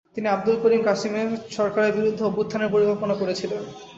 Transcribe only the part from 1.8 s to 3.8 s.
বিরুদ্ধে অভ্যুত্থানের পরিকল্পনা করেছিলেন।